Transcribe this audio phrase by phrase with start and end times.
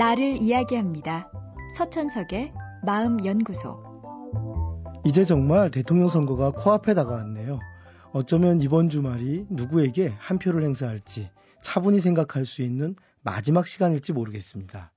[0.00, 1.30] 나를 이야기합니다.
[1.76, 2.54] 서천석의
[2.86, 3.82] 마음연구소.
[5.04, 7.60] 이제 정말 대통령 선거가 코앞에 다가왔네요.
[8.12, 11.28] 어쩌면 이번 주말이 누구에게 한 표를 행사할지
[11.62, 14.90] 차분히 생각할 수 있는 마지막 시간일지 모르겠습니다.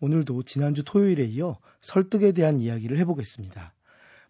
[0.00, 3.74] 오늘도 지난주 토요일에 이어 설득에 대한 이야기를 해보겠습니다.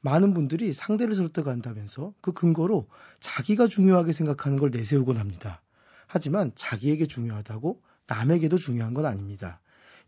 [0.01, 2.89] 많은 분들이 상대를 설득한다면서 그 근거로
[3.21, 5.61] 자기가 중요하게 생각하는 걸 내세우곤 합니다.
[6.07, 9.61] 하지만 자기에게 중요하다고 남에게도 중요한 건 아닙니다.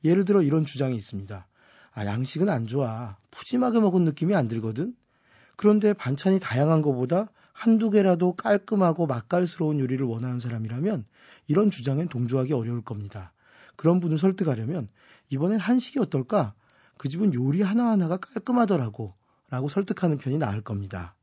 [0.04, 1.46] 예를 들어 이런 주장이 있습니다.
[1.92, 3.16] 아, 양식은 안 좋아.
[3.30, 4.94] 푸짐하게 먹은 느낌이 안 들거든?
[5.56, 11.06] 그런데 반찬이 다양한 것보다 한두 개라도 깔끔하고 맛깔스러운 요리를 원하는 사람이라면
[11.48, 13.32] 이런 주장엔 동조하기 어려울 겁니다.
[13.76, 14.88] 그런 분을 설득하려면
[15.30, 16.54] 이번엔 한식이 어떨까?
[16.98, 19.14] 그 집은 요리 하나하나가 깔끔하더라고.
[19.48, 21.14] 라고 설득하는 편이 나을 겁니다.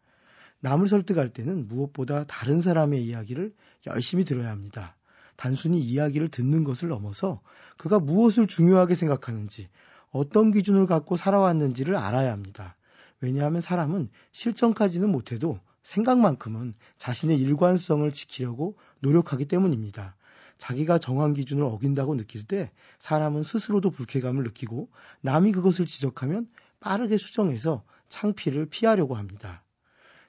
[0.62, 3.54] 남을 설득할 때는 무엇보다 다른 사람의 이야기를
[3.86, 4.96] 열심히 들어야 합니다.
[5.36, 7.42] 단순히 이야기를 듣는 것을 넘어서
[7.78, 9.70] 그가 무엇을 중요하게 생각하는지,
[10.12, 12.76] 어떤 기준을 갖고 살아왔는지를 알아야 합니다.
[13.20, 20.16] 왜냐하면 사람은 실전까지는 못해도 생각만큼은 자신의 일관성을 지키려고 노력하기 때문입니다.
[20.58, 24.90] 자기가 정한 기준을 어긴다고 느낄 때 사람은 스스로도 불쾌감을 느끼고
[25.22, 26.48] 남이 그것을 지적하면
[26.80, 29.64] 빠르게 수정해서 창피를 피하려고 합니다.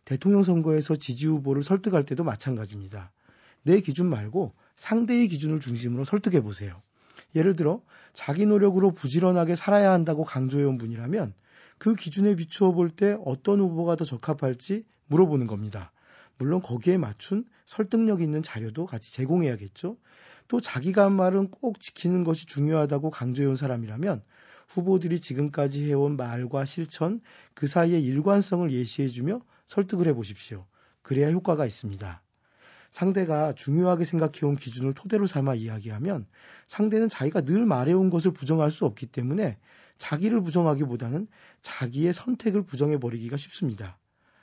[0.05, 3.13] 대통령 선거에서 지지 후보를 설득할 때도 마찬가지입니다.
[3.63, 6.83] 내 기준 말고 상대의 기준을 중심으로 설득해 보세요.
[7.35, 11.35] 예를 들어 자기 노력으로 부지런하게 살아야 한다고 강조해온 분이라면
[11.79, 15.93] 그 기준에 비추어 볼 때 어떤 후보가 더 적합할지 물어보는 겁니다.
[16.39, 19.97] 물론 거기에 맞춘 설득력 있는 자료도 같이 제공해야겠죠.
[20.49, 24.23] 또 자기가 한 말은 꼭 지키는 것이 중요하다고 강조해온 사람이라면
[24.69, 27.21] 후보들이 지금까지 해온 말과 실천
[27.55, 30.67] 그 사이의 일관성을 예시해주며 설득을 해보십시오.
[31.03, 32.23] 그래야 효과가 있습니다.
[32.95, 36.27] 상대가 중요하게 생각해온 기준을 토대로 삼아 이야기하면
[36.69, 39.59] 상대는 자기가 늘 말해온 것을 부정할 수 없기 때문에
[39.99, 41.27] 자기를 부정하기보다는
[41.61, 43.99] 자기의 선택을 부정해버리기가 쉽습니다.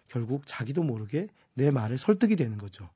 [0.09, 2.90] 결국 자기도 모르게 내 말에 설득이 되는 거죠.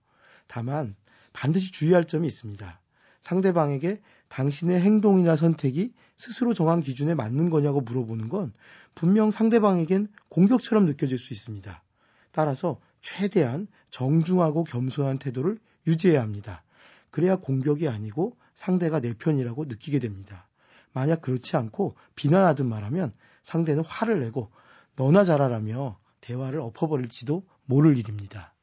[0.47, 0.93] 다만
[1.31, 2.81] 반드시 주의할 점이 있습니다.
[3.21, 8.51] 상대방에게 당신의 행동이나 선택이 스스로 정한 기준에 맞는 거냐고 물어보는 건
[8.93, 11.81] 분명 상대방에겐 공격처럼 느껴질 수 있습니다.
[12.33, 16.63] 따라서 최대한 정중하고 겸손한 태도를 유지해야 합니다.
[17.11, 20.47] 그래야 공격이 아니고 상대가 내 편이라고 느끼게 됩니다.
[20.91, 23.13] 만약 그렇지 않고 비난하듯 말하면
[23.43, 24.49] 상대는 화를 내고
[24.95, 28.55] 너나 잘하라며 대화를 엎어버릴지도 모를 일입니다.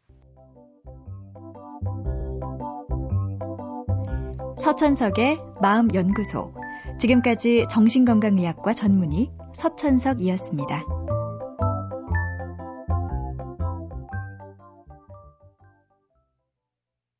[4.61, 6.53] 서천석의 마음연구소.
[6.99, 11.12] 지금까지 정신건강의학과 전문의 서천석이었습니다.